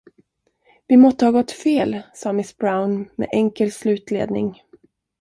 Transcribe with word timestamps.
Vi 0.87 0.97
måtte 0.97 1.25
ha 1.25 1.31
gått 1.31 1.51
fel, 1.51 2.01
sade 2.13 2.33
miss 2.33 2.57
Brown 2.57 3.09
med 3.15 3.27
enkel 3.31 3.71
slutledning. 3.71 4.61